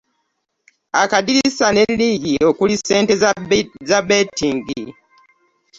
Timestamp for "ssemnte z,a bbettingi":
2.79-4.83